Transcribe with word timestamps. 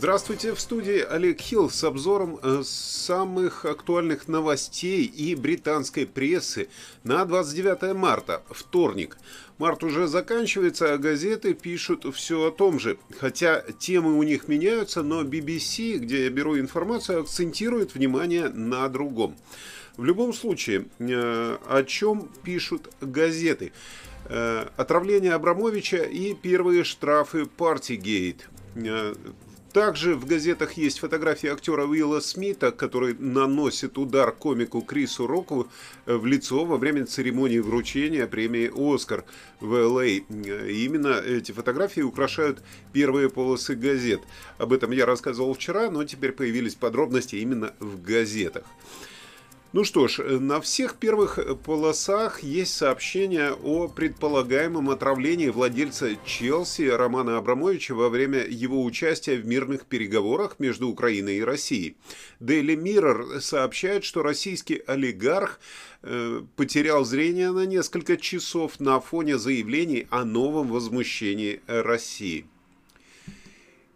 Здравствуйте, 0.00 0.54
в 0.54 0.60
студии 0.60 0.98
Олег 0.98 1.42
Хилл 1.42 1.68
с 1.68 1.84
обзором 1.84 2.40
э, 2.42 2.62
самых 2.64 3.66
актуальных 3.66 4.28
новостей 4.28 5.04
и 5.04 5.34
британской 5.34 6.06
прессы 6.06 6.70
на 7.04 7.22
29 7.26 7.94
марта, 7.94 8.42
вторник. 8.48 9.18
Март 9.58 9.84
уже 9.84 10.06
заканчивается, 10.06 10.94
а 10.94 10.96
газеты 10.96 11.52
пишут 11.52 12.06
все 12.14 12.46
о 12.46 12.50
том 12.50 12.80
же. 12.80 12.96
Хотя 13.18 13.60
темы 13.78 14.16
у 14.16 14.22
них 14.22 14.48
меняются, 14.48 15.02
но 15.02 15.22
BBC, 15.22 15.98
где 15.98 16.24
я 16.24 16.30
беру 16.30 16.58
информацию, 16.58 17.20
акцентирует 17.20 17.94
внимание 17.94 18.48
на 18.48 18.88
другом. 18.88 19.36
В 19.98 20.04
любом 20.06 20.32
случае, 20.32 20.86
э, 20.98 21.58
о 21.68 21.84
чем 21.84 22.30
пишут 22.42 22.88
газеты? 23.02 23.72
Э, 24.30 24.66
отравление 24.78 25.34
Абрамовича 25.34 26.04
и 26.04 26.32
первые 26.32 26.84
штрафы 26.84 27.44
Партигейт. 27.44 28.48
Также 29.72 30.16
в 30.16 30.26
газетах 30.26 30.72
есть 30.72 30.98
фотографии 30.98 31.48
актера 31.48 31.86
Уилла 31.86 32.18
Смита, 32.18 32.72
который 32.72 33.14
наносит 33.14 33.98
удар 33.98 34.32
комику 34.32 34.80
Крису 34.80 35.28
Року 35.28 35.68
э, 36.06 36.16
в 36.16 36.26
лицо 36.26 36.64
во 36.64 36.76
время 36.76 37.06
церемонии 37.06 37.60
вручения 37.60 38.26
премии 38.26 38.70
«Оскар» 38.74 39.24
в 39.60 39.72
Л.А. 39.74 40.04
именно 40.04 41.20
эти 41.20 41.52
фотографии 41.52 42.00
украшают 42.00 42.62
первые 42.92 43.30
полосы 43.30 43.76
газет. 43.76 44.20
Об 44.58 44.72
этом 44.72 44.90
я 44.90 45.06
рассказывал 45.06 45.54
вчера, 45.54 45.88
но 45.88 46.02
теперь 46.04 46.32
появились 46.32 46.74
подробности 46.74 47.36
именно 47.36 47.72
в 47.78 48.02
газетах. 48.02 48.64
Ну 49.72 49.84
что 49.84 50.08
ж, 50.08 50.18
на 50.40 50.60
всех 50.60 50.96
первых 50.96 51.38
полосах 51.64 52.42
есть 52.42 52.74
сообщение 52.74 53.52
о 53.52 53.86
предполагаемом 53.86 54.90
отравлении 54.90 55.48
владельца 55.48 56.16
Челси 56.24 56.88
Романа 56.88 57.38
Абрамовича 57.38 57.94
во 57.94 58.08
время 58.08 58.44
его 58.44 58.82
участия 58.82 59.36
в 59.36 59.46
мирных 59.46 59.86
переговорах 59.86 60.56
между 60.58 60.88
Украиной 60.88 61.36
и 61.36 61.44
Россией. 61.44 61.96
Daily 62.40 62.74
Mirror 62.74 63.40
сообщает, 63.40 64.02
что 64.02 64.24
российский 64.24 64.82
олигарх 64.88 65.60
э, 66.02 66.42
потерял 66.56 67.04
зрение 67.04 67.52
на 67.52 67.64
несколько 67.64 68.16
часов 68.16 68.80
на 68.80 68.98
фоне 68.98 69.38
заявлений 69.38 70.08
о 70.10 70.24
новом 70.24 70.66
возмущении 70.66 71.60
России. 71.68 72.44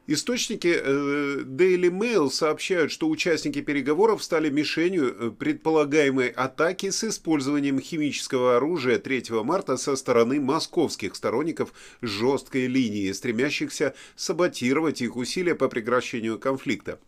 Источники 0.06 0.68
э, 0.68 1.44
Daily 1.44 1.88
Mail 1.88 2.28
сообщают, 2.30 2.92
что 2.92 3.08
участники 3.08 3.62
переговоров 3.62 4.22
стали 4.22 4.50
мишенью 4.50 5.16
э, 5.16 5.30
предполагаемой 5.30 6.28
атаки 6.28 6.90
с 6.90 7.04
использованием 7.04 7.80
химического 7.80 8.56
оружия 8.56 8.98
3 8.98 9.24
марта 9.42 9.78
со 9.78 9.96
стороны 9.96 10.40
московских 10.40 11.16
сторонников 11.16 11.72
жесткой 12.02 12.66
линии, 12.66 13.10
стремящихся 13.12 13.94
саботировать 14.14 15.00
их 15.00 15.16
усилия 15.16 15.54
по 15.54 15.68
прекращению 15.68 16.38
конфликта. 16.38 17.00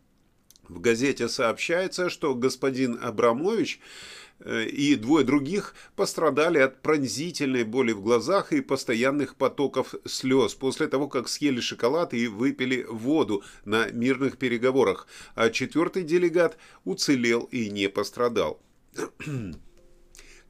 В 0.67 0.81
газете 0.81 1.29
сообщается, 1.29 2.09
что 2.09 2.35
господин 2.35 2.99
Абрамович 3.03 3.79
и 4.45 4.95
двое 4.97 5.25
других 5.25 5.75
пострадали 5.97 6.59
от 6.59 6.83
пронзительной 6.83 7.65
боли 7.65 7.93
в 7.93 8.03
глазах 8.03 8.53
и 8.53 8.61
постоянных 8.61 9.37
потоков 9.37 9.95
слез 10.05 10.55
после 10.55 10.89
того, 10.89 11.09
как 11.09 11.29
съели 11.29 11.61
шоколад 11.61 12.15
и 12.15 12.27
выпили 12.27 12.87
воду 12.89 13.43
на 13.65 13.91
мирных 13.91 14.39
переговорах, 14.39 15.07
а 15.35 15.51
четвертый 15.51 16.03
делегат 16.03 16.59
уцелел 16.85 17.49
и 17.51 17.71
не 17.71 17.89
пострадал. 17.89 18.61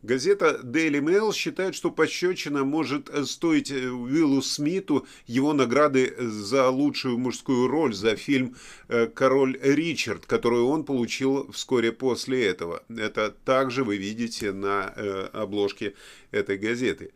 Газета 0.06 0.60
Daily 0.62 1.00
Mail 1.00 1.34
считает, 1.34 1.74
что 1.74 1.90
пощечина 1.90 2.62
может 2.62 3.10
стоить 3.26 3.72
э, 3.72 3.88
Уиллу 3.88 4.40
Смиту 4.40 5.04
его 5.26 5.52
награды 5.52 6.14
за 6.16 6.68
лучшую 6.70 7.18
мужскую 7.18 7.66
роль 7.66 7.92
за 7.92 8.14
фильм 8.14 8.54
э, 8.86 9.08
«Король 9.08 9.58
Ричард», 9.60 10.24
которую 10.24 10.68
он 10.68 10.84
получил 10.84 11.50
вскоре 11.50 11.90
после 11.90 12.46
этого. 12.46 12.84
Это 12.88 13.34
также 13.44 13.82
вы 13.82 13.96
видите 13.96 14.52
на 14.52 14.92
э, 14.94 15.28
обложке 15.32 15.94
этой 16.30 16.56
газеты. 16.56 17.12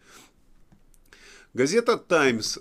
Газета 1.55 1.97
«Таймс» 1.97 2.59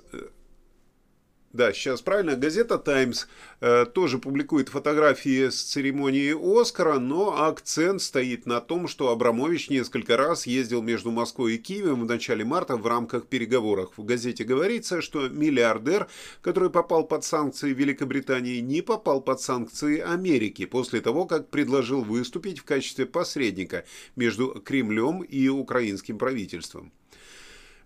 Да, 1.51 1.73
сейчас 1.73 2.01
правильно. 2.01 2.35
Газета 2.35 2.77
«Таймс» 2.77 3.25
э, 3.59 3.85
тоже 3.91 4.19
публикует 4.19 4.69
фотографии 4.69 5.49
с 5.49 5.63
церемонии 5.63 6.35
«Оскара», 6.61 6.99
но 6.99 7.43
акцент 7.43 8.03
стоит 8.03 8.45
на 8.45 8.61
том, 8.61 8.87
что 8.87 9.09
Абрамович 9.09 9.71
несколько 9.71 10.15
раз 10.15 10.45
ездил 10.45 10.83
между 10.83 11.09
Москвой 11.09 11.55
и 11.55 11.57
Киевом 11.57 12.01
в 12.01 12.05
начале 12.05 12.45
марта 12.45 12.77
в 12.77 12.85
рамках 12.85 13.25
переговоров. 13.25 13.93
В 13.97 14.05
газете 14.05 14.43
говорится, 14.43 15.01
что 15.01 15.27
миллиардер, 15.27 16.07
который 16.41 16.69
попал 16.69 17.03
под 17.03 17.23
санкции 17.23 17.73
Великобритании, 17.73 18.59
не 18.59 18.83
попал 18.83 19.19
под 19.19 19.41
санкции 19.41 20.01
Америки 20.01 20.67
после 20.67 21.01
того, 21.01 21.25
как 21.25 21.49
предложил 21.49 22.03
выступить 22.03 22.59
в 22.59 22.63
качестве 22.63 23.07
посредника 23.07 23.85
между 24.15 24.49
Кремлем 24.63 25.23
и 25.23 25.47
украинским 25.47 26.19
правительством. 26.19 26.91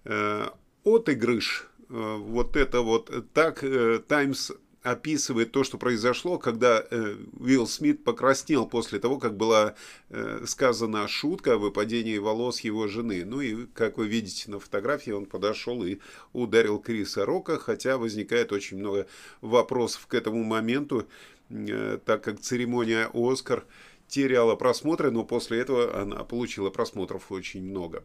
Э, 0.03 0.49
отыгрыш 0.83 1.69
вот 1.93 2.55
это 2.55 2.81
вот 2.81 3.11
так 3.33 3.63
Таймс 4.07 4.49
э, 4.49 4.53
описывает 4.81 5.51
то, 5.51 5.63
что 5.63 5.77
произошло, 5.77 6.39
когда 6.39 6.83
э, 6.89 7.15
Уилл 7.39 7.67
Смит 7.67 8.03
покраснел 8.03 8.65
после 8.65 8.99
того, 8.99 9.19
как 9.19 9.37
была 9.37 9.75
сказана 10.45 11.07
шутка 11.07 11.53
о 11.53 11.57
выпадении 11.57 12.17
волос 12.17 12.61
его 12.61 12.87
жены. 12.87 13.23
Ну 13.25 13.41
и, 13.41 13.67
как 13.67 13.97
вы 13.97 14.07
видите 14.07 14.49
на 14.49 14.59
фотографии, 14.59 15.11
он 15.11 15.25
подошел 15.25 15.83
и 15.85 15.99
ударил 16.33 16.79
Криса 16.79 17.25
Рока, 17.25 17.59
хотя 17.59 17.97
возникает 17.97 18.51
очень 18.51 18.77
много 18.77 19.05
вопросов 19.41 20.07
к 20.07 20.15
этому 20.15 20.43
моменту, 20.43 21.07
так 22.05 22.23
как 22.23 22.39
церемония 22.39 23.09
«Оскар» 23.13 23.65
теряла 24.07 24.55
просмотры, 24.55 25.11
но 25.11 25.23
после 25.23 25.59
этого 25.59 25.99
она 25.99 26.23
получила 26.23 26.69
просмотров 26.69 27.31
очень 27.31 27.63
много. 27.63 28.03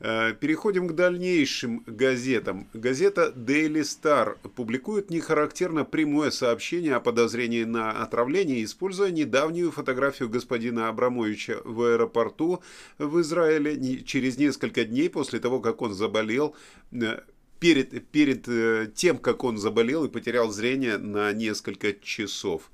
Э, 0.00 0.34
переходим 0.38 0.88
к 0.88 0.94
дальнейшим 0.94 1.82
газетам. 1.86 2.66
Газета 2.72 3.32
Daily 3.34 3.82
Star 3.82 4.36
публикует 4.54 5.10
нехарактерно 5.10 5.84
прямое 5.84 6.30
сообщение 6.30 6.96
о 6.96 7.00
подозрении 7.00 7.64
на 7.64 7.90
отравление, 8.02 8.64
используя 8.64 9.10
недавнюю 9.10 9.70
фотографию 9.70 10.28
господина 10.28 10.88
Абрамовича 10.88 11.60
в 11.64 11.82
аэропорту 11.82 12.62
в 12.98 13.20
Израиле 13.20 14.02
через 14.02 14.38
несколько 14.38 14.84
дней 14.84 15.08
после 15.08 15.38
того, 15.38 15.60
как 15.60 15.82
он 15.82 15.94
заболел 15.94 16.56
э, 16.92 17.20
перед, 17.60 18.06
перед 18.08 18.48
э, 18.48 18.90
тем, 18.94 19.18
как 19.18 19.44
он 19.44 19.58
заболел 19.58 20.04
и 20.04 20.08
потерял 20.08 20.50
зрение 20.50 20.98
на 20.98 21.32
несколько 21.32 21.92
часов. 21.92 22.70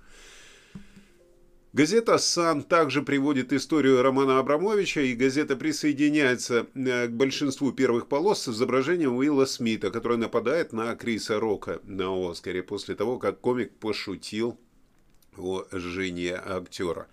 Газета 1.72 2.18
«Сан» 2.18 2.64
также 2.64 3.00
приводит 3.00 3.52
историю 3.52 4.02
Романа 4.02 4.40
Абрамовича, 4.40 5.02
и 5.02 5.14
газета 5.14 5.54
присоединяется 5.54 6.66
э, 6.74 7.06
к 7.06 7.12
большинству 7.12 7.70
первых 7.70 8.08
полос 8.08 8.42
с 8.42 8.48
изображением 8.48 9.14
Уилла 9.14 9.44
Смита, 9.44 9.92
который 9.92 10.18
нападает 10.18 10.72
на 10.72 10.96
Криса 10.96 11.38
Рока 11.38 11.80
на 11.84 12.28
Оскаре 12.28 12.64
после 12.64 12.96
того, 12.96 13.20
как 13.20 13.38
комик 13.38 13.70
пошутил 13.78 14.58
о 15.36 15.64
жене 15.70 16.34
актера. 16.34 17.06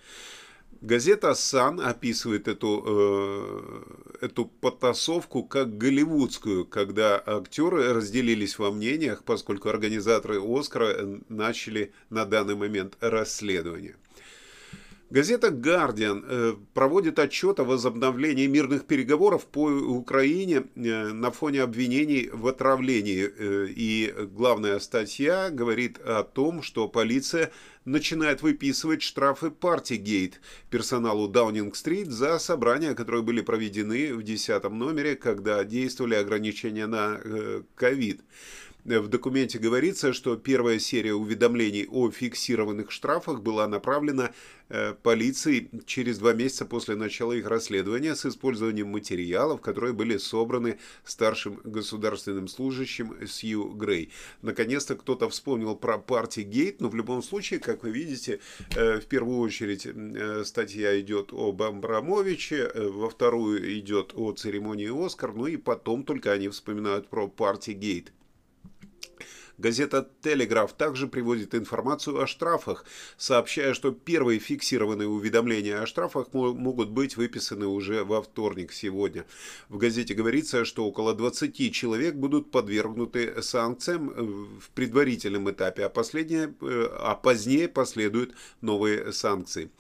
Газета 0.81 1.35
«Сан» 1.35 1.79
описывает 1.79 2.47
эту, 2.47 2.83
э, 2.83 4.25
эту 4.25 4.45
потасовку 4.45 5.43
как 5.43 5.77
голливудскую, 5.77 6.65
когда 6.65 7.21
актеры 7.23 7.93
разделились 7.93 8.57
во 8.57 8.71
мнениях, 8.71 9.23
поскольку 9.23 9.69
организаторы 9.69 10.41
«Оскара» 10.41 11.21
начали 11.29 11.93
на 12.09 12.25
данный 12.25 12.55
момент 12.55 12.97
расследование. 13.01 13.97
Газета 15.09 15.51
«Гардиан» 15.51 16.25
э, 16.27 16.55
проводит 16.73 17.17
отчет 17.17 17.61
о 17.61 17.63
возобновлении 17.63 18.45
мирных 18.45 18.85
переговоров 18.85 19.45
по 19.45 19.69
Украине 19.69 20.65
э, 20.75 21.07
на 21.13 21.31
фоне 21.31 21.61
обвинений 21.61 22.29
в 22.33 22.45
отравлении. 22.45 23.25
Э, 23.25 23.67
и 23.69 24.13
главная 24.33 24.79
статья 24.79 25.49
говорит 25.49 25.97
о 25.99 26.23
том, 26.23 26.61
что 26.61 26.89
полиция 26.89 27.51
начинает 27.85 28.41
выписывать 28.41 29.01
штрафы 29.01 29.49
«Партигейт» 29.49 30.41
персоналу 30.69 31.29
Даунинг-стрит 31.29 32.09
за 32.09 32.37
собрания, 32.37 32.93
которые 32.93 33.23
были 33.23 33.39
проведены 33.39 34.13
в 34.13 34.23
10 34.23 34.69
номере, 34.71 35.15
когда 35.15 35.63
действовали 35.63 36.15
ограничения 36.15 36.85
на 36.85 37.21
ковид. 37.75 38.19
В 38.87 39.09
документе 39.09 39.59
говорится, 39.59 40.13
что 40.13 40.37
первая 40.37 40.79
серия 40.79 41.13
уведомлений 41.13 41.85
о 41.91 42.09
фиксированных 42.09 42.89
штрафах 42.89 43.41
была 43.41 43.67
направлена 43.67 44.31
э, 44.69 44.93
полиции 45.03 45.69
через 45.85 46.19
два 46.19 46.31
месяца 46.31 46.65
после 46.65 46.95
начала 46.95 47.33
их 47.33 47.47
расследования 47.47 48.15
с 48.15 48.25
использованием 48.25 48.87
материалов, 48.87 49.59
которые 49.59 49.91
были 49.91 50.15
собраны 50.15 50.79
старшим 51.03 51.59
государственным 51.65 52.47
служащим 52.47 53.27
Сью 53.27 53.73
Грей. 53.73 54.09
Наконец-то 54.41 54.95
кто-то 54.95 55.27
вспомнил 55.27 55.75
про 55.75 55.97
партии 55.97 56.43
Гейт, 56.43 56.79
но 56.79 56.87
в 56.87 56.95
любом 56.95 57.21
случае, 57.21 57.59
как 57.59 57.83
вы 57.83 57.89
видите, 57.89 58.39
э, 58.73 59.01
в 59.01 59.05
первую 59.07 59.39
очередь 59.39 59.85
э, 59.85 60.43
статья 60.45 60.97
идет 61.01 61.33
об 61.33 61.61
Абрамовиче, 61.61 62.71
во 62.73 63.09
вторую 63.09 63.77
идет 63.79 64.13
о 64.15 64.31
церемонии 64.31 65.05
Оскар, 65.05 65.33
ну 65.33 65.45
и 65.45 65.57
потом 65.57 66.05
только 66.05 66.31
они 66.31 66.47
вспоминают 66.47 67.09
про 67.09 67.27
партии 67.27 67.73
Гейт. 67.73 68.13
Газета 69.57 70.07
«Телеграф» 70.21 70.73
также 70.73 71.07
приводит 71.07 71.55
информацию 71.55 72.21
о 72.21 72.27
штрафах, 72.27 72.85
сообщая, 73.17 73.73
что 73.73 73.91
первые 73.91 74.39
фиксированные 74.39 75.07
уведомления 75.07 75.81
о 75.81 75.87
штрафах 75.87 76.31
могут 76.33 76.89
быть 76.89 77.17
выписаны 77.17 77.65
уже 77.65 78.03
во 78.03 78.21
вторник 78.21 78.71
сегодня. 78.71 79.25
В 79.69 79.77
газете 79.77 80.13
говорится, 80.13 80.63
что 80.63 80.85
около 80.85 81.15
20 81.15 81.73
человек 81.73 82.13
будут 82.13 82.51
подвергнуты 82.51 83.41
санкциям 83.41 84.59
в 84.59 84.69
предварительном 84.75 85.49
этапе, 85.49 85.85
а, 85.85 85.89
последнее, 85.89 86.53
э, 86.61 86.89
а 86.99 87.15
позднее 87.15 87.67
последуют 87.67 88.35
новые 88.61 89.11
санкции. 89.11 89.71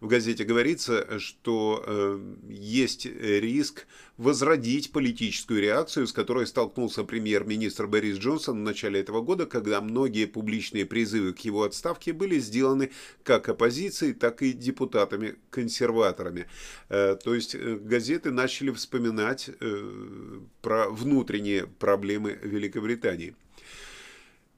В 0.00 0.06
газете 0.06 0.44
говорится, 0.44 1.18
что 1.18 1.84
э, 1.86 2.34
есть 2.48 3.04
риск 3.04 3.86
возродить 4.18 4.92
политическую 4.92 5.60
реакцию, 5.60 6.06
с 6.06 6.12
которой 6.12 6.46
столкнулся 6.46 7.04
премьер-министр 7.04 7.86
Борис 7.86 8.18
Джонсон 8.18 8.60
в 8.60 8.62
начале 8.64 9.00
этого 9.00 9.20
года, 9.20 9.46
когда 9.46 9.80
многие 9.80 10.26
публичные 10.26 10.86
призывы 10.86 11.32
к 11.32 11.40
его 11.40 11.64
отставке 11.64 12.12
были 12.12 12.38
сделаны 12.38 12.90
как 13.22 13.48
оппозицией, 13.48 14.14
так 14.14 14.42
и 14.42 14.52
депутатами-консерваторами. 14.52 16.46
Э, 16.88 17.16
то 17.22 17.34
есть 17.34 17.54
э, 17.54 17.76
газеты 17.76 18.30
начали 18.30 18.70
вспоминать 18.70 19.50
э, 19.60 20.40
про 20.62 20.88
внутренние 20.88 21.66
проблемы 21.66 22.38
Великобритании. 22.42 23.34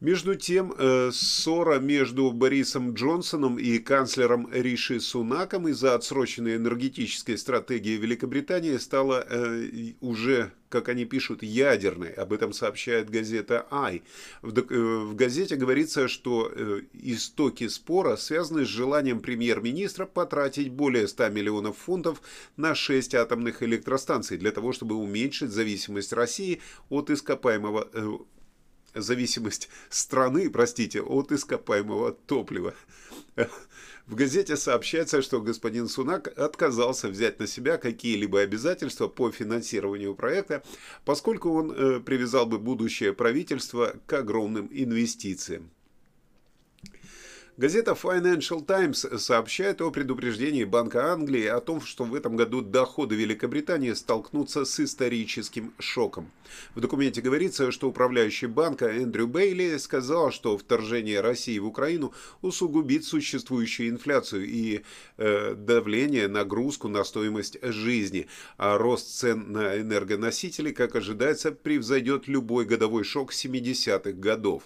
Между 0.00 0.36
тем, 0.36 0.72
э, 0.78 1.10
ссора 1.12 1.80
между 1.80 2.30
Борисом 2.30 2.94
Джонсоном 2.94 3.58
и 3.58 3.80
канцлером 3.80 4.48
Риши 4.52 5.00
Сунаком 5.00 5.66
из-за 5.66 5.96
отсроченной 5.96 6.54
энергетической 6.54 7.36
стратегии 7.36 7.96
Великобритании 7.96 8.76
стала 8.76 9.26
э, 9.28 9.94
уже, 10.00 10.52
как 10.68 10.88
они 10.88 11.04
пишут, 11.04 11.42
ядерной. 11.42 12.10
Об 12.10 12.32
этом 12.32 12.52
сообщает 12.52 13.10
газета 13.10 13.66
«Ай». 13.72 14.04
В, 14.40 14.56
э, 14.56 14.98
в 15.00 15.16
газете 15.16 15.56
говорится, 15.56 16.06
что 16.06 16.48
истоки 16.92 17.66
спора 17.66 18.14
связаны 18.14 18.64
с 18.64 18.68
желанием 18.68 19.18
премьер-министра 19.18 20.06
потратить 20.06 20.70
более 20.70 21.08
100 21.08 21.30
миллионов 21.30 21.76
фунтов 21.76 22.22
на 22.56 22.76
6 22.76 23.16
атомных 23.16 23.64
электростанций 23.64 24.36
для 24.36 24.52
того, 24.52 24.72
чтобы 24.72 24.94
уменьшить 24.94 25.50
зависимость 25.50 26.12
России 26.12 26.60
от 26.88 27.10
ископаемого 27.10 27.88
зависимость 29.00 29.68
страны, 29.88 30.50
простите, 30.50 31.00
от 31.00 31.32
ископаемого 31.32 32.12
топлива. 32.12 32.74
В 34.06 34.14
газете 34.14 34.56
сообщается, 34.56 35.20
что 35.20 35.42
господин 35.42 35.86
Сунак 35.86 36.28
отказался 36.38 37.08
взять 37.08 37.38
на 37.38 37.46
себя 37.46 37.76
какие-либо 37.76 38.40
обязательства 38.40 39.06
по 39.06 39.30
финансированию 39.30 40.14
проекта, 40.14 40.62
поскольку 41.04 41.50
он 41.50 41.70
э, 41.70 42.00
привязал 42.00 42.46
бы 42.46 42.58
будущее 42.58 43.12
правительство 43.12 43.94
к 44.06 44.12
огромным 44.14 44.68
инвестициям. 44.72 45.70
Газета 47.58 47.98
Financial 48.00 48.64
Times 48.64 49.04
сообщает 49.20 49.80
о 49.80 49.90
предупреждении 49.90 50.62
Банка 50.62 51.12
Англии 51.12 51.46
о 51.46 51.58
том, 51.58 51.80
что 51.80 52.04
в 52.04 52.14
этом 52.14 52.36
году 52.36 52.62
доходы 52.62 53.16
Великобритании 53.16 53.94
столкнутся 53.94 54.64
с 54.64 54.78
историческим 54.78 55.74
шоком. 55.80 56.30
В 56.76 56.80
документе 56.80 57.20
говорится, 57.20 57.72
что 57.72 57.88
управляющий 57.88 58.46
банка 58.46 58.86
Эндрю 58.86 59.26
Бейли 59.26 59.76
сказал, 59.78 60.30
что 60.30 60.56
вторжение 60.56 61.20
России 61.20 61.58
в 61.58 61.66
Украину 61.66 62.14
усугубит 62.42 63.04
существующую 63.04 63.88
инфляцию 63.88 64.46
и 64.46 64.82
э, 65.16 65.56
давление, 65.56 66.28
нагрузку 66.28 66.86
на 66.86 67.02
стоимость 67.02 67.58
жизни, 67.60 68.28
а 68.56 68.78
рост 68.78 69.08
цен 69.18 69.50
на 69.50 69.80
энергоносители, 69.80 70.70
как 70.70 70.94
ожидается, 70.94 71.50
превзойдет 71.50 72.28
любой 72.28 72.66
годовой 72.66 73.02
шок 73.02 73.32
70-х 73.32 74.12
годов. 74.12 74.62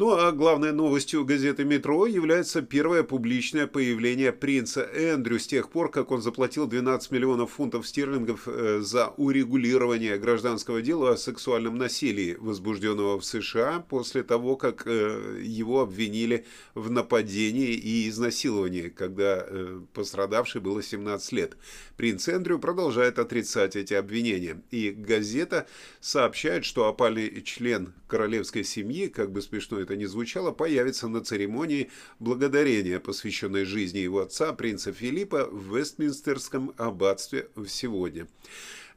Ну 0.00 0.12
а 0.12 0.30
главной 0.30 0.70
новостью 0.70 1.24
газеты 1.24 1.64
«Метро» 1.64 2.06
является 2.06 2.62
первое 2.62 3.02
публичное 3.02 3.66
появление 3.66 4.32
принца 4.32 4.82
Эндрю 4.82 5.40
с 5.40 5.48
тех 5.48 5.70
пор, 5.70 5.90
как 5.90 6.12
он 6.12 6.22
заплатил 6.22 6.68
12 6.68 7.10
миллионов 7.10 7.54
фунтов 7.54 7.84
стерлингов 7.84 8.46
э, 8.46 8.78
за 8.80 9.08
урегулирование 9.16 10.16
гражданского 10.16 10.82
дела 10.82 11.14
о 11.14 11.16
сексуальном 11.16 11.78
насилии, 11.78 12.36
возбужденного 12.38 13.18
в 13.18 13.24
США 13.24 13.84
после 13.88 14.22
того, 14.22 14.54
как 14.54 14.86
э, 14.86 15.40
его 15.42 15.80
обвинили 15.80 16.46
в 16.76 16.92
нападении 16.92 17.72
и 17.72 18.08
изнасиловании, 18.08 18.90
когда 18.90 19.44
э, 19.48 19.80
пострадавший 19.94 20.60
было 20.60 20.80
17 20.80 21.32
лет. 21.32 21.56
Принц 21.96 22.28
Эндрю 22.28 22.60
продолжает 22.60 23.18
отрицать 23.18 23.74
эти 23.74 23.94
обвинения, 23.94 24.62
и 24.70 24.92
газета 24.92 25.66
сообщает, 26.00 26.64
что 26.64 26.86
опальный 26.86 27.42
член 27.42 27.94
королевской 28.06 28.62
семьи, 28.62 29.08
как 29.08 29.32
бы 29.32 29.42
смешно 29.42 29.82
это 29.88 29.96
ни 29.96 30.04
звучало, 30.04 30.52
появится 30.52 31.08
на 31.08 31.24
церемонии 31.24 31.90
благодарения, 32.18 33.00
посвященной 33.00 33.64
жизни 33.64 33.98
его 33.98 34.20
отца, 34.20 34.52
принца 34.52 34.92
Филиппа, 34.92 35.48
в 35.50 35.76
Вестминстерском 35.76 36.74
аббатстве 36.76 37.48
сегодня. 37.66 38.28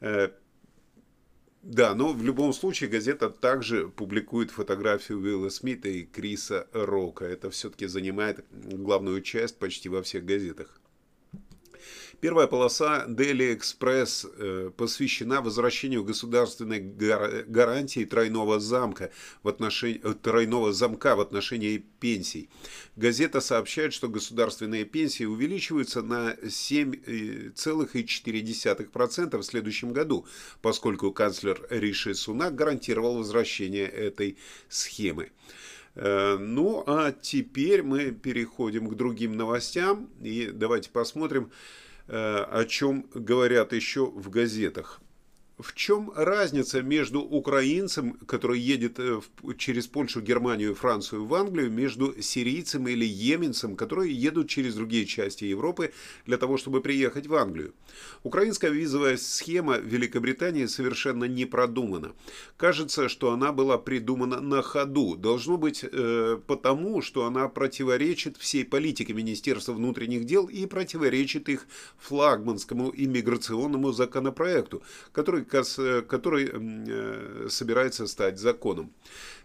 Э, 0.02 0.30
да, 1.64 1.96
но 1.96 2.12
в 2.12 2.24
любом 2.24 2.54
случае 2.54 2.90
газета 2.90 3.30
также 3.30 3.88
публикует 3.88 4.52
фотографию 4.52 5.20
Уилла 5.20 5.50
Смита 5.50 5.88
и 5.88 6.04
Криса 6.04 6.68
Рока. 6.74 7.24
Это 7.24 7.50
все-таки 7.52 7.86
занимает 7.86 8.44
главную 8.52 9.22
часть 9.22 9.60
почти 9.60 9.88
во 9.88 10.02
всех 10.02 10.26
газетах. 10.26 10.81
Первая 12.22 12.46
полоса 12.46 13.06
Daily 13.08 13.58
Express 13.58 14.32
э, 14.38 14.70
посвящена 14.78 15.42
возвращению 15.42 16.04
государственной 16.04 16.80
гарантии 16.80 18.06
тройного 18.06 18.60
замка 18.60 19.10
в 19.42 19.48
отношении 19.48 20.00
э, 20.04 20.14
тройного 20.14 20.72
замка 20.72 21.16
в 21.16 21.20
отношении 21.20 21.84
пенсий. 22.00 22.52
Газета 22.96 23.42
сообщает, 23.42 23.92
что 23.92 24.08
государственные 24.08 24.86
пенсии 24.86 25.24
увеличиваются 25.24 26.04
на 26.04 26.36
7,4% 26.44 29.40
в 29.40 29.44
следующем 29.44 29.92
году, 29.92 30.28
поскольку 30.62 31.12
канцлер 31.12 31.66
Риши 31.72 32.14
Сунак 32.14 32.54
гарантировал 32.54 33.18
возвращение 33.18 33.88
этой 33.88 34.38
схемы. 34.70 35.32
Э, 35.96 36.38
ну, 36.38 36.84
а 36.86 37.14
теперь 37.14 37.82
мы 37.82 38.12
переходим 38.12 38.90
к 38.90 38.96
другим 38.96 39.36
новостям. 39.36 40.08
И 40.22 40.52
давайте 40.54 40.92
посмотрим, 40.92 41.46
Э, 41.46 41.50
о 42.12 42.66
чем 42.66 43.06
говорят 43.14 43.72
еще 43.72 44.06
в 44.06 44.30
газетах. 44.30 45.02
В 45.62 45.76
чем 45.76 46.12
разница 46.16 46.82
между 46.82 47.22
украинцем, 47.22 48.14
который 48.26 48.60
едет 48.60 48.96
э, 48.98 49.22
через 49.58 49.86
Польшу, 49.86 50.20
Германию, 50.22 50.74
Францию 50.74 51.26
в 51.26 51.34
Англию, 51.36 51.70
между 51.72 52.20
сирийцем 52.20 52.88
или 52.88 53.06
йеменцем, 53.06 53.76
которые 53.76 54.12
едут 54.12 54.50
через 54.50 54.74
другие 54.74 55.06
части 55.06 55.46
Европы 55.46 55.94
для 56.26 56.38
того, 56.38 56.58
чтобы 56.58 56.82
приехать 56.82 57.28
в 57.28 57.36
Англию? 57.36 57.74
Украинская 58.24 58.72
визовая 58.72 59.18
схема 59.18 59.78
Великобритании 59.78 60.66
совершенно 60.66 61.26
не 61.26 61.46
продумана. 61.46 62.14
Кажется, 62.58 63.08
что 63.08 63.32
она 63.32 63.52
была 63.52 63.78
придумана 63.78 64.40
на 64.40 64.64
ходу. 64.64 65.16
Должно 65.16 65.58
быть 65.58 65.84
э, 65.84 66.40
потому, 66.48 67.04
что 67.04 67.26
она 67.26 67.48
противоречит 67.48 68.38
всей 68.38 68.66
политике 68.66 69.14
Министерства 69.14 69.74
внутренних 69.74 70.26
дел 70.26 70.48
и 70.48 70.66
противоречит 70.66 71.50
их 71.50 71.68
флагманскому 72.00 72.92
иммиграционному 72.96 73.92
законопроекту, 73.92 74.82
который 75.12 75.46
который 75.52 76.50
э, 76.52 77.48
собирается 77.50 78.08
стать 78.08 78.40
законом. 78.40 78.92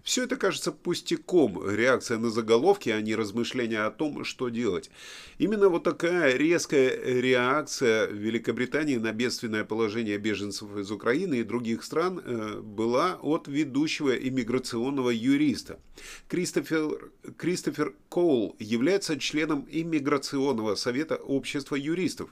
Все 0.02 0.22
это 0.22 0.36
кажется 0.36 0.70
пустяком, 0.70 1.68
реакция 1.68 2.18
на 2.18 2.30
заголовки, 2.30 2.90
а 2.90 3.00
не 3.00 3.16
размышления 3.16 3.80
о 3.80 3.90
том, 3.90 4.24
что 4.24 4.50
делать. 4.50 4.88
Именно 5.38 5.68
вот 5.68 5.82
такая 5.82 6.36
резкая 6.36 6.96
реакция 7.20 8.06
Великобритании 8.06 8.98
на 8.98 9.12
бедственное 9.12 9.64
положение 9.64 10.16
беженцев 10.18 10.76
из 10.76 10.92
Украины 10.92 11.40
и 11.40 11.42
других 11.42 11.82
стран 11.82 12.22
э, 12.24 12.60
была 12.60 13.18
от 13.20 13.48
ведущего 13.48 14.16
иммиграционного 14.16 15.10
юриста. 15.10 15.80
Кристофер, 16.28 17.10
Кристофер 17.36 17.94
Коул 18.08 18.54
является 18.60 19.18
членом 19.18 19.66
иммиграционного 19.68 20.76
совета 20.76 21.16
общества 21.16 21.74
юристов. 21.74 22.30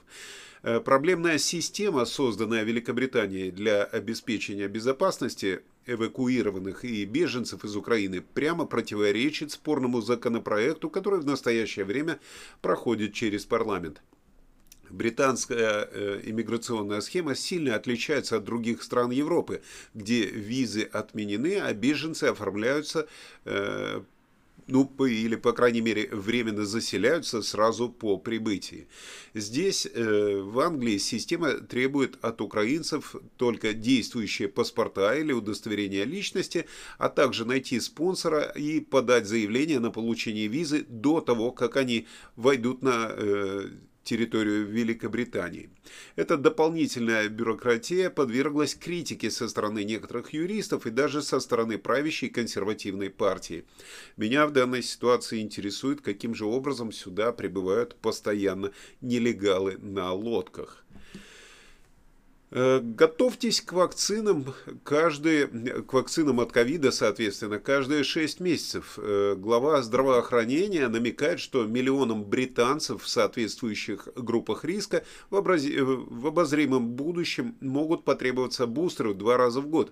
Э, 0.67 0.79
проблемная 0.79 1.37
система, 1.37 2.05
созданная 2.05 2.63
Великобританией 2.63 3.51
для 3.51 3.64
обеспечения 3.69 4.67
безопасности 4.67 5.61
эвакуированных 5.85 6.83
и 6.83 7.05
беженцев 7.05 7.63
из 7.63 7.75
Украины, 7.75 8.21
прямо 8.21 8.65
противоречит 8.65 9.51
спорному 9.51 10.01
законопроекту, 10.01 10.89
который 10.89 11.19
в 11.19 11.25
настоящее 11.25 11.85
время 11.85 12.19
проходит 12.61 13.13
через 13.13 13.45
парламент. 13.45 14.01
Британская 14.89 15.89
э, 15.91 16.21
иммиграционная 16.25 17.01
схема 17.01 17.35
сильно 17.35 17.75
отличается 17.75 18.37
от 18.37 18.43
других 18.43 18.83
стран 18.83 19.11
Европы, 19.11 19.61
где 19.93 20.25
визы 20.25 20.83
отменены, 20.83 21.59
а 21.59 21.73
беженцы 21.73 22.25
оформляются 22.25 23.07
э, 23.45 24.01
ну, 24.67 24.91
или, 25.05 25.35
по 25.35 25.53
крайней 25.53 25.81
мере, 25.81 26.09
временно 26.11 26.65
заселяются 26.65 27.41
сразу 27.41 27.89
по 27.89 28.17
прибытии. 28.17 28.87
Здесь, 29.33 29.85
э, 29.85 30.41
в 30.41 30.59
Англии, 30.59 30.97
система 30.97 31.53
требует 31.53 32.17
от 32.23 32.41
украинцев 32.41 33.15
только 33.37 33.73
действующие 33.73 34.47
паспорта 34.47 35.15
или 35.15 35.33
удостоверения 35.33 36.03
личности, 36.03 36.65
а 36.97 37.09
также 37.09 37.45
найти 37.45 37.79
спонсора 37.79 38.41
и 38.55 38.79
подать 38.79 39.27
заявление 39.27 39.79
на 39.79 39.91
получение 39.91 40.47
визы 40.47 40.85
до 40.89 41.21
того, 41.21 41.51
как 41.51 41.77
они 41.77 42.07
войдут 42.35 42.81
на 42.81 43.09
э, 43.11 43.69
территорию 44.05 44.65
Великобритании. 44.67 45.69
Эта 46.15 46.37
дополнительная 46.37 47.27
бюрократия 47.27 48.09
подверглась 48.09 48.75
критике 48.75 49.29
со 49.29 49.49
стороны 49.49 49.83
некоторых 49.83 50.31
юристов 50.31 50.85
и 50.85 50.91
даже 50.91 51.21
со 51.21 51.39
стороны 51.41 51.77
правящей 51.77 52.29
консервативной 52.29 53.09
партии. 53.09 53.65
Меня 54.15 54.47
в 54.47 54.51
данной 54.53 54.83
ситуации 54.83 55.41
интересует, 55.41 56.01
каким 56.01 56.33
же 56.33 56.45
образом 56.45 56.91
сюда 56.91 57.33
прибывают 57.33 57.95
постоянно 57.95 58.71
нелегалы 59.01 59.77
на 59.79 60.13
лодках. 60.13 60.84
Э, 62.57 62.79
готовьтесь 62.81 63.59
к 63.59 63.73
вакцинам, 63.73 64.45
каждые, 64.85 65.47
к 65.47 65.91
вакцинам 65.91 66.39
от 66.39 66.53
ковида, 66.53 66.91
соответственно, 66.91 67.59
каждые 67.59 68.05
6 68.05 68.39
месяцев. 68.39 68.97
Э, 68.97 69.35
глава 69.37 69.81
здравоохранения 69.81 70.87
намекает, 70.87 71.41
что 71.41 71.65
миллионам 71.65 72.23
британцев 72.23 73.03
в 73.03 73.09
соответствующих 73.09 74.07
группах 74.15 74.63
риска 74.63 75.03
в, 75.29 75.35
образи, 75.35 75.75
э, 75.75 75.83
в 75.83 76.27
обозримом 76.27 76.91
будущем 76.91 77.57
могут 77.59 78.05
потребоваться 78.05 78.67
бустеры 78.67 79.13
два 79.13 79.35
раза 79.35 79.59
в 79.59 79.67
год. 79.67 79.91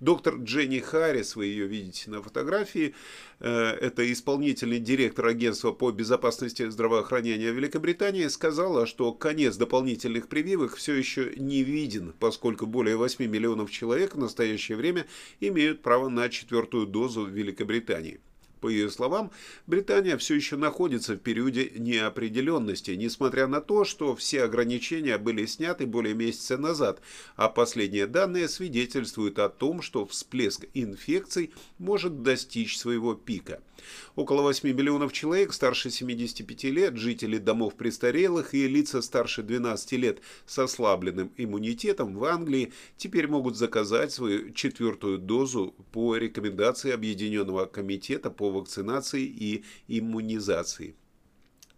Доктор 0.00 0.36
Дженни 0.36 0.78
Харрис, 0.78 1.36
вы 1.36 1.46
ее 1.46 1.66
видите 1.66 2.10
на 2.10 2.22
фотографии, 2.22 2.94
э, 3.40 3.48
это 3.48 4.10
исполнительный 4.12 4.78
директор 4.78 5.26
агентства 5.26 5.72
по 5.72 5.90
безопасности 5.90 6.68
здравоохранения 6.68 7.50
Великобритании, 7.50 8.26
сказала, 8.28 8.86
что 8.86 9.12
конец 9.12 9.56
дополнительных 9.56 10.28
прививок 10.28 10.76
все 10.76 10.94
еще 10.94 11.32
не 11.36 11.62
виден, 11.62 12.14
поскольку 12.18 12.66
более 12.66 12.96
8 12.96 13.26
миллионов 13.26 13.70
человек 13.70 14.14
в 14.14 14.18
настоящее 14.18 14.76
время 14.76 15.06
имеют 15.40 15.82
право 15.82 16.08
на 16.08 16.28
четвертую 16.28 16.86
дозу 16.86 17.24
в 17.24 17.30
Великобритании. 17.30 18.20
По 18.64 18.68
ее 18.70 18.90
словам, 18.90 19.30
Британия 19.66 20.16
все 20.16 20.36
еще 20.36 20.56
находится 20.56 21.16
в 21.16 21.18
периоде 21.18 21.70
неопределенности, 21.76 22.92
несмотря 22.92 23.46
на 23.46 23.60
то, 23.60 23.84
что 23.84 24.16
все 24.16 24.42
ограничения 24.42 25.18
были 25.18 25.44
сняты 25.44 25.84
более 25.84 26.14
месяца 26.14 26.56
назад, 26.56 27.02
а 27.36 27.50
последние 27.50 28.06
данные 28.06 28.48
свидетельствуют 28.48 29.38
о 29.38 29.50
том, 29.50 29.82
что 29.82 30.06
всплеск 30.06 30.64
инфекций 30.72 31.52
может 31.76 32.22
достичь 32.22 32.78
своего 32.78 33.12
пика. 33.12 33.60
Около 34.16 34.42
8 34.42 34.68
миллионов 34.68 35.12
человек 35.12 35.52
старше 35.52 35.90
75 35.90 36.64
лет, 36.64 36.96
жители 36.96 37.38
домов 37.38 37.74
престарелых 37.74 38.54
и 38.54 38.66
лица 38.68 39.02
старше 39.02 39.42
12 39.42 39.92
лет 39.92 40.20
с 40.46 40.58
ослабленным 40.58 41.32
иммунитетом 41.36 42.16
в 42.16 42.24
Англии 42.24 42.72
теперь 42.96 43.28
могут 43.28 43.56
заказать 43.56 44.12
свою 44.12 44.52
четвертую 44.52 45.18
дозу 45.18 45.74
по 45.92 46.16
рекомендации 46.16 46.92
Объединенного 46.92 47.66
комитета 47.66 48.30
по 48.30 48.53
вакцинации 48.54 49.22
и 49.22 49.64
иммунизации. 49.88 50.94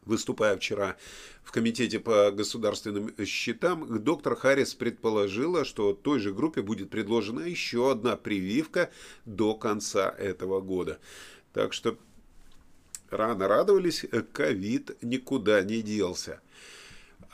Выступая 0.06 0.56
вчера 0.56 0.96
в 1.42 1.50
Комитете 1.50 1.98
по 1.98 2.30
государственным 2.30 3.12
счетам, 3.26 4.02
доктор 4.04 4.36
Харрис 4.36 4.72
предположила, 4.74 5.64
что 5.64 5.94
той 5.94 6.20
же 6.20 6.32
группе 6.32 6.62
будет 6.62 6.90
предложена 6.90 7.40
еще 7.40 7.90
одна 7.90 8.16
прививка 8.16 8.90
до 9.24 9.54
конца 9.54 10.08
этого 10.08 10.60
года. 10.60 11.00
Так 11.52 11.72
что 11.72 11.98
рано 13.10 13.48
радовались, 13.48 14.04
ковид 14.32 14.96
никуда 15.02 15.62
не 15.62 15.82
делся. 15.82 16.40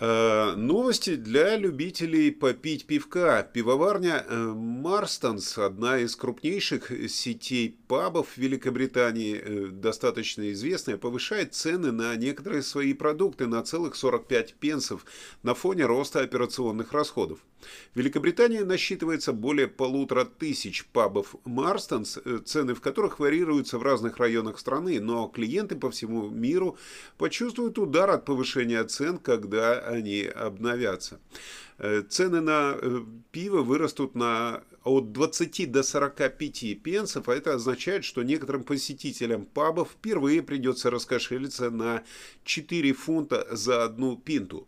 Э, 0.05 0.55
новости 0.57 1.15
для 1.15 1.57
любителей 1.57 2.33
попить 2.33 2.87
пивка. 2.87 3.45
Пивоварня 3.45 4.27
э, 4.29 4.37
Марстонс, 4.37 5.57
одна 5.59 6.01
из 6.01 6.17
крупнейших 6.17 6.91
сетей 7.09 7.79
пабов 7.87 8.31
в 8.31 8.37
Великобритании, 8.37 9.41
э, 9.41 9.67
достаточно 9.69 10.51
известная, 10.51 10.97
повышает 10.97 11.55
цены 11.55 11.93
на 11.93 12.17
некоторые 12.17 12.63
свои 12.63 12.95
продукты 12.95 13.47
на 13.47 13.63
целых 13.63 13.95
45 13.95 14.55
пенсов 14.55 15.07
на 15.45 15.55
фоне 15.55 15.87
роста 15.87 16.19
операционных 16.19 16.93
расходов. 16.93 17.39
В 17.95 17.99
Великобритании 18.01 18.59
насчитывается 18.59 19.33
более 19.33 19.69
полутора 19.69 20.25
тысяч 20.25 20.85
пабов 20.87 21.37
Марстонс, 21.45 22.19
цены 22.45 22.75
в 22.75 22.81
которых 22.81 23.21
варьируются 23.21 23.79
в 23.79 23.85
разных 23.85 24.17
районах 24.17 24.59
страны, 24.59 24.99
но 24.99 25.29
клиенты 25.29 25.77
по 25.77 25.93
всему 25.93 26.29
миру 26.29 26.77
почувствуют 27.19 27.79
удар 27.79 28.11
от 28.11 28.25
повышения 28.25 28.83
цен, 28.83 29.19
когда 29.19 29.92
они 29.93 30.23
обновятся. 30.23 31.21
Э, 31.79 32.03
цены 32.09 32.41
на 32.41 32.77
э, 32.81 33.01
пиво 33.31 33.63
вырастут 33.63 34.15
на 34.15 34.63
от 34.85 35.13
20 35.13 35.71
до 35.71 35.83
45 35.83 36.83
пенсов, 36.83 37.29
а 37.29 37.35
это 37.35 37.55
означает, 37.55 38.05
что 38.05 38.23
некоторым 38.23 38.65
посетителям 38.65 39.47
пабов 39.47 39.91
впервые 39.93 40.43
придется 40.43 40.91
раскошелиться 40.91 41.71
на 41.71 42.03
4 42.45 42.93
фунта 42.93 43.47
за 43.51 43.85
одну 43.85 44.17
пинту. 44.17 44.67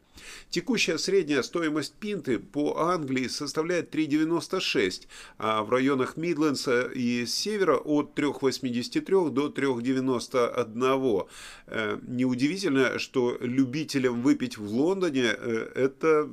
Текущая 0.51 0.99
средняя 0.99 1.43
стоимость 1.43 1.95
пинты 1.95 2.39
по 2.39 2.79
Англии 2.79 3.29
составляет 3.29 3.95
3,96, 3.95 5.07
а 5.39 5.63
в 5.63 5.71
районах 5.71 6.17
Мидлендса 6.17 6.83
и 6.95 7.27
севера 7.27 7.77
от 7.77 8.19
3,83 8.19 9.31
до 9.31 9.49
3,91. 9.49 11.29
Э, 11.67 11.99
неудивительно, 12.07 12.99
что 12.99 13.37
любителям 13.41 14.23
выпить 14.23 14.59
в 14.59 14.67
Лондоне 14.71 15.25
это 15.25 16.29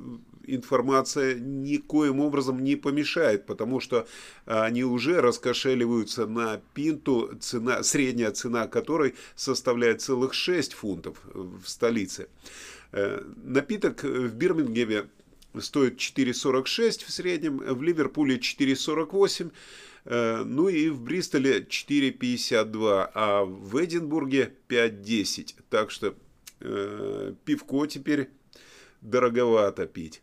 информация 0.46 1.34
никоим 1.34 2.20
образом 2.20 2.62
не 2.62 2.76
помешает, 2.76 3.46
потому 3.46 3.80
что 3.80 4.06
они 4.44 4.84
уже 4.84 5.20
раскошеливаются 5.20 6.26
на 6.26 6.60
пинту, 6.74 7.32
цена, 7.40 7.82
средняя 7.82 8.30
цена 8.32 8.66
которой 8.66 9.14
составляет 9.34 10.00
целых 10.00 10.34
6 10.34 10.72
фунтов 10.74 11.18
в 11.24 11.66
столице. 11.66 12.28
Э, 12.92 13.22
напиток 13.44 14.04
в 14.04 14.34
Бирмингеме 14.34 15.08
стоит 15.58 15.96
4,46 15.96 17.04
в 17.04 17.10
среднем, 17.10 17.58
в 17.58 17.82
Ливерпуле 17.82 18.36
4,48, 18.36 19.50
э, 20.04 20.42
ну 20.44 20.68
и 20.68 20.90
в 20.90 21.00
Бристоле 21.00 21.60
4,52, 21.60 23.10
а 23.14 23.44
в 23.44 23.82
Эдинбурге 23.82 24.52
5,10. 24.68 25.54
Так 25.70 25.90
что 25.90 26.14
э, 26.60 27.34
пивко 27.44 27.86
теперь 27.86 28.28
дороговато 29.00 29.86
пить. 29.86 30.22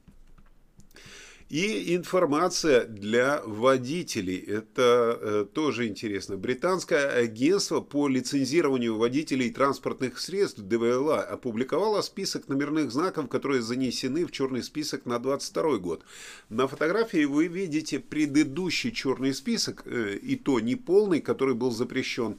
И 1.49 1.95
информация 1.95 2.85
для 2.85 3.41
водителей. 3.43 4.37
Это 4.37 5.17
э, 5.19 5.45
тоже 5.51 5.87
интересно. 5.87 6.37
Британское 6.37 7.09
агентство 7.09 7.81
по 7.81 8.07
лицензированию 8.07 8.95
водителей 8.95 9.49
транспортных 9.49 10.19
средств 10.19 10.59
ДВЛА 10.59 11.23
опубликовало 11.23 12.01
список 12.01 12.49
номерных 12.49 12.91
знаков, 12.91 13.29
которые 13.29 13.63
занесены 13.63 14.27
в 14.27 14.31
черный 14.31 14.61
список 14.61 15.07
на 15.07 15.17
2022 15.17 15.77
год. 15.79 16.03
На 16.49 16.67
фотографии 16.67 17.25
вы 17.25 17.47
видите 17.47 17.99
предыдущий 17.99 18.91
черный 18.91 19.33
список, 19.33 19.81
э, 19.85 20.17
и 20.21 20.35
то 20.35 20.59
не 20.59 20.75
полный, 20.75 21.19
который 21.19 21.55
был 21.55 21.71
запрещен 21.71 22.37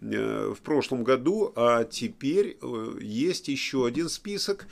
э, 0.00 0.54
в 0.56 0.62
прошлом 0.62 1.04
году, 1.04 1.52
а 1.56 1.84
теперь 1.84 2.56
есть 3.02 3.48
еще 3.48 3.86
один 3.86 4.08
список, 4.08 4.66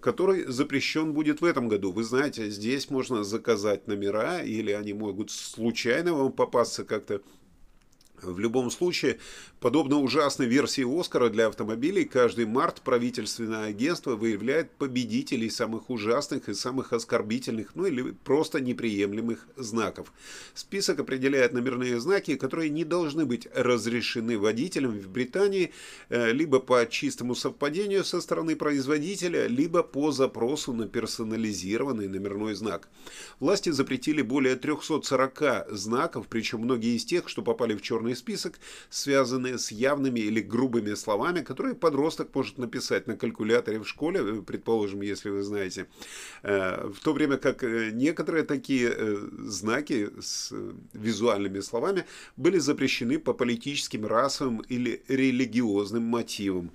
который 0.00 0.44
запрещен 0.46 1.12
будет 1.12 1.40
в 1.40 1.44
этом 1.44 1.68
году. 1.68 1.92
Вы 1.92 2.04
знаете, 2.04 2.50
здесь 2.50 2.90
можно 2.90 3.24
заказать 3.24 3.86
номера, 3.86 4.42
или 4.42 4.72
они 4.72 4.92
могут 4.92 5.30
случайно 5.30 6.14
вам 6.14 6.32
попасться 6.32 6.84
как-то 6.84 7.20
в 8.22 8.38
любом 8.38 8.70
случае, 8.70 9.18
подобно 9.64 9.98
ужасной 9.98 10.46
версии 10.46 10.84
Оскара 10.84 11.30
для 11.30 11.46
автомобилей, 11.46 12.04
каждый 12.04 12.44
март 12.44 12.82
правительственное 12.82 13.68
агентство 13.68 14.14
выявляет 14.14 14.70
победителей 14.72 15.48
самых 15.48 15.88
ужасных 15.88 16.50
и 16.50 16.54
самых 16.54 16.92
оскорбительных, 16.92 17.74
ну 17.74 17.86
или 17.86 18.10
просто 18.10 18.60
неприемлемых 18.60 19.48
знаков. 19.56 20.12
Список 20.52 21.00
определяет 21.00 21.54
номерные 21.54 21.98
знаки, 21.98 22.36
которые 22.36 22.68
не 22.68 22.84
должны 22.84 23.24
быть 23.24 23.48
разрешены 23.54 24.38
водителям 24.38 24.98
в 24.98 25.08
Британии 25.08 25.72
э, 26.10 26.32
либо 26.32 26.60
по 26.60 26.86
чистому 26.86 27.34
совпадению 27.34 28.04
со 28.04 28.20
стороны 28.20 28.56
производителя, 28.56 29.46
либо 29.46 29.82
по 29.82 30.12
запросу 30.12 30.74
на 30.74 30.86
персонализированный 30.88 32.08
номерной 32.08 32.54
знак. 32.54 32.90
Власти 33.40 33.70
запретили 33.70 34.20
более 34.20 34.56
340 34.56 35.68
знаков, 35.70 36.26
причем 36.28 36.60
многие 36.60 36.96
из 36.96 37.06
тех, 37.06 37.30
что 37.30 37.40
попали 37.40 37.74
в 37.74 37.80
черный 37.80 38.14
список, 38.14 38.58
связаны 38.90 39.53
с 39.58 39.70
явными 39.70 40.20
или 40.20 40.40
грубыми 40.40 40.94
словами, 40.94 41.40
которые 41.40 41.74
подросток 41.74 42.34
может 42.34 42.58
написать 42.58 43.06
на 43.06 43.16
калькуляторе 43.16 43.78
в 43.78 43.88
школе, 43.88 44.20
э, 44.20 44.42
предположим, 44.42 45.02
если 45.02 45.30
вы 45.30 45.42
знаете. 45.42 45.86
Э, 46.42 46.88
в 46.88 47.00
то 47.00 47.12
время 47.12 47.36
как 47.36 47.62
некоторые 47.62 48.44
такие 48.44 48.94
знаки 49.38 50.10
с 50.20 50.52
визуальными 50.92 51.60
словами 51.60 52.04
были 52.36 52.58
запрещены 52.58 53.18
по 53.18 53.32
политическим, 53.32 54.06
расовым 54.06 54.60
или 54.60 55.02
религиозным 55.08 56.02
мотивам. 56.04 56.70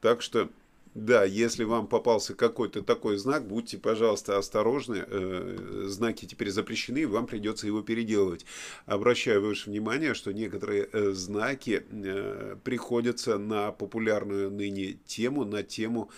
Так 0.00 0.22
что 0.22 0.48
да, 0.96 1.24
если 1.24 1.64
вам 1.64 1.88
попался 1.88 2.34
какой-то 2.34 2.80
такой 2.80 3.18
знак, 3.18 3.46
будьте, 3.46 3.76
пожалуйста, 3.76 4.38
осторожны. 4.38 5.04
Э, 5.06 5.84
знаки 5.88 6.24
теперь 6.24 6.50
запрещены, 6.50 7.06
вам 7.06 7.26
придется 7.26 7.66
его 7.66 7.82
переделывать. 7.82 8.46
Обращаю 8.86 9.46
ваше 9.46 9.68
внимание, 9.68 10.14
что 10.14 10.32
некоторые 10.32 10.88
э, 10.90 11.10
знаки 11.10 11.84
э, 11.90 12.56
приходятся 12.64 13.36
на 13.36 13.72
популярную 13.72 14.50
ныне 14.50 14.94
тему, 15.04 15.44
на 15.44 15.62
тему 15.62 16.10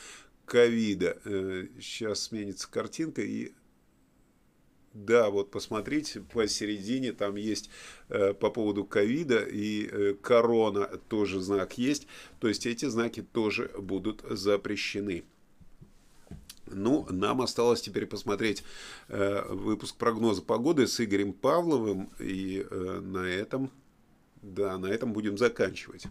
ковида. 0.47 1.19
Сейчас 1.81 2.23
сменится 2.23 2.71
картинка, 2.71 3.21
и 3.21 3.55
да, 5.05 5.31
вот 5.31 5.51
посмотрите, 5.51 6.21
посередине 6.21 7.13
там 7.13 7.37
есть 7.37 7.71
э, 8.09 8.35
по 8.35 8.51
поводу 8.51 8.85
ковида 8.85 9.45
и 9.45 9.87
э, 9.87 10.15
корона 10.21 10.87
тоже 11.09 11.41
знак 11.41 11.79
есть. 11.79 12.09
То 12.41 12.49
есть 12.49 12.67
эти 12.67 12.87
знаки 12.87 13.23
тоже 13.23 13.71
будут 13.79 14.25
запрещены. 14.29 15.25
Ну, 16.67 17.07
нам 17.11 17.41
осталось 17.43 17.81
теперь 17.81 18.07
посмотреть 18.07 18.65
э, 19.09 19.47
выпуск 19.49 19.97
прогноза 19.97 20.43
погоды 20.43 20.87
с 20.87 21.01
Игорем 21.01 21.33
Павловым. 21.33 22.11
И 22.19 22.67
э, 22.69 23.01
на 23.01 23.25
этом, 23.25 23.71
да, 24.43 24.79
на 24.79 24.87
этом 24.87 25.13
будем 25.13 25.39
заканчивать. 25.39 26.07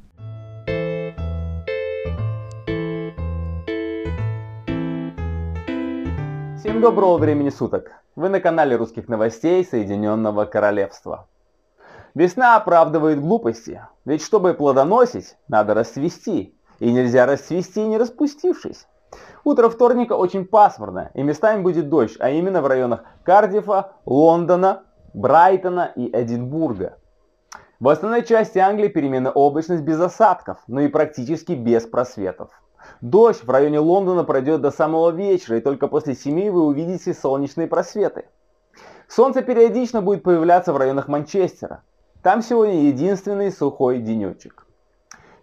Всем 6.68 6.82
доброго 6.82 7.18
времени 7.18 7.48
суток! 7.48 7.94
Вы 8.18 8.28
на 8.28 8.42
канале 8.42 8.76
русских 8.76 9.08
новостей 9.08 9.64
Соединенного 9.64 10.44
Королевства. 10.44 11.30
Весна 12.14 12.58
оправдывает 12.58 13.22
глупости, 13.22 13.82
ведь 14.04 14.22
чтобы 14.22 14.54
плодоносить, 14.54 15.38
надо 15.48 15.74
расцвести, 15.74 16.54
и 16.80 16.92
нельзя 16.92 17.26
расцвести, 17.26 17.86
не 17.86 17.98
распустившись. 17.98 18.86
Утро 19.46 19.70
вторника 19.70 20.12
очень 20.18 20.46
пасмурное, 20.46 21.12
и 21.14 21.24
местами 21.24 21.62
будет 21.62 21.88
дождь, 21.88 22.18
а 22.20 22.32
именно 22.32 22.62
в 22.62 22.68
районах 22.68 23.06
Кардифа, 23.24 23.94
Лондона, 24.06 24.84
Брайтона 25.14 25.94
и 25.96 26.10
Эдинбурга. 26.12 26.98
В 27.80 27.88
остальной 27.88 28.26
части 28.26 28.58
Англии 28.58 28.90
переменная 28.90 29.32
облачность 29.32 29.84
без 29.84 30.02
осадков, 30.02 30.58
но 30.68 30.82
и 30.82 30.90
практически 30.90 31.54
без 31.54 31.86
просветов. 31.86 32.50
Дождь 33.02 33.44
в 33.44 33.50
районе 33.50 33.80
Лондона 33.80 34.24
пройдет 34.24 34.62
до 34.62 34.72
самого 34.72 35.12
вечера, 35.12 35.58
и 35.58 35.62
только 35.62 35.88
после 35.88 36.16
7 36.16 36.50
вы 36.50 36.66
увидите 36.66 37.14
солнечные 37.14 37.68
просветы. 37.68 38.26
Солнце 39.08 39.42
периодично 39.42 40.02
будет 40.02 40.24
появляться 40.24 40.74
в 40.74 40.78
районах 40.78 41.08
Манчестера. 41.08 41.84
Там 42.24 42.42
сегодня 42.42 42.88
единственный 42.88 43.52
сухой 43.52 44.00
денечек. 44.00 44.66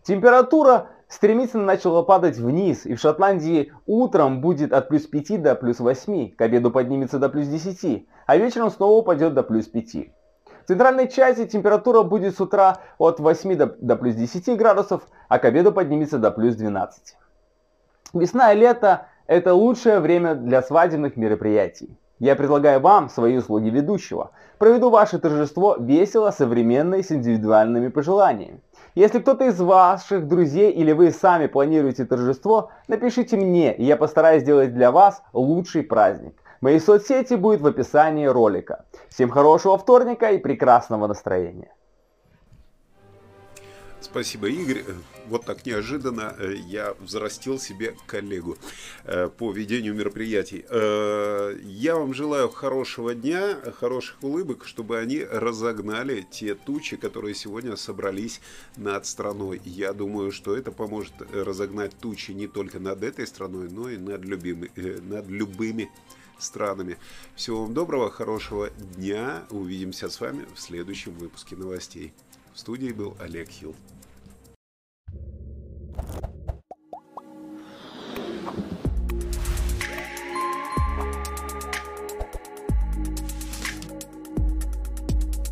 Температура 0.03 0.89
стремительно 1.09 1.65
начала 1.65 2.03
падать 2.03 2.37
вниз, 2.37 2.85
и 2.85 2.95
в 2.95 3.01
Шотландии 3.01 3.73
утром 3.87 4.41
будет 4.41 4.73
от 4.73 4.89
плюс 4.89 5.07
5 5.07 5.43
до 5.43 5.55
плюс 5.55 5.81
8, 5.81 6.35
к 6.35 6.41
обеду 6.41 6.71
поднимется 6.71 7.19
до 7.19 7.29
плюс 7.29 7.47
10, 7.47 8.07
а 8.27 8.37
вечером 8.37 8.71
снова 8.71 8.99
упадет 8.99 9.33
до 9.33 9.43
плюс 9.43 9.67
5. 9.67 9.95
В 10.65 10.69
центральной 10.69 11.09
части 11.09 11.47
температура 11.47 12.03
будет 12.03 12.37
с 12.37 12.41
утра 12.41 12.79
от 12.99 13.21
8 13.21 13.57
до, 13.57 13.67
до 13.67 13.97
плюс 13.97 14.15
10 14.15 14.57
градусов, 14.59 15.07
а 15.29 15.39
к 15.39 15.45
обеду 15.45 15.73
поднимется 15.73 16.19
до 16.19 16.31
плюс 16.31 16.55
12. 16.57 17.17
Весна 18.15 18.53
и 18.53 18.57
лето– 18.57 19.09
это 19.27 19.55
лучшее 19.55 19.99
время 19.99 20.37
для 20.37 20.63
свадебных 20.63 21.17
мероприятий. 21.17 21.99
Я 22.21 22.37
предлагаю 22.37 22.79
вам 22.79 23.09
свои 23.09 23.37
услуги 23.37 23.71
ведущего. 23.71 24.31
Проведу 24.59 24.89
ваше 24.89 25.19
торжество 25.19 25.77
весело, 25.81 26.31
современно 26.31 26.95
и 26.95 27.03
с 27.03 27.11
индивидуальными 27.11 27.89
пожеланиями. 27.89 28.61
Если 28.95 29.19
кто-то 29.19 29.47
из 29.47 29.61
ваших 29.61 30.29
друзей 30.29 30.71
или 30.71 30.93
вы 30.93 31.11
сами 31.11 31.49
планируете 31.49 32.05
торжество, 32.05 32.71
напишите 32.87 33.37
мне, 33.37 33.75
и 33.75 33.83
я 33.83 33.97
постараюсь 33.97 34.43
сделать 34.43 34.73
для 34.73 34.93
вас 34.93 35.21
лучший 35.33 35.83
праздник. 35.83 36.41
Мои 36.61 36.79
соцсети 36.79 37.35
будут 37.35 37.63
в 37.63 37.67
описании 37.67 38.27
ролика. 38.27 38.85
Всем 39.09 39.29
хорошего 39.29 39.77
вторника 39.77 40.31
и 40.31 40.39
прекрасного 40.39 41.09
настроения. 41.09 41.73
Спасибо, 44.05 44.49
Игорь. 44.49 44.85
Вот 45.29 45.47
так 45.47 45.65
неожиданно 45.65 46.37
э, 46.39 46.57
я 46.67 46.95
взрастил 47.01 47.59
себе 47.59 47.97
коллегу 48.07 48.59
э, 49.05 49.31
по 49.31 49.51
ведению 49.51 49.95
мероприятий. 49.95 50.67
Э, 50.69 51.57
я 51.65 51.97
вам 51.97 52.13
желаю 52.13 52.51
хорошего 52.51 53.15
дня, 53.15 53.57
хороших 53.81 54.23
улыбок, 54.23 54.67
чтобы 54.67 54.99
они 54.99 55.25
разогнали 55.25 56.27
те 56.31 56.55
тучи, 56.55 56.99
которые 56.99 57.35
сегодня 57.35 57.77
собрались 57.77 58.43
над 58.77 59.07
страной. 59.07 59.63
Я 59.65 59.95
думаю, 59.95 60.33
что 60.33 60.55
это 60.55 60.71
поможет 60.71 61.15
разогнать 61.33 61.97
тучи 61.99 62.33
не 62.33 62.47
только 62.47 62.79
над 62.81 63.03
этой 63.03 63.27
страной, 63.27 63.71
но 63.71 63.89
и 63.89 63.97
над, 63.97 64.23
любимыми, 64.23 64.71
над 65.01 65.29
любыми 65.29 65.91
странами. 66.39 66.99
Всего 67.37 67.63
вам 67.63 67.73
доброго, 67.73 68.11
хорошего 68.11 68.69
дня. 68.69 69.45
Увидимся 69.49 70.11
с 70.11 70.21
вами 70.21 70.45
в 70.55 70.61
следующем 70.61 71.15
выпуске 71.15 71.57
новостей. 71.57 72.13
В 72.55 72.59
студии 72.61 72.93
был 72.93 73.17
Олег 73.19 73.51
Хилл. 73.51 73.75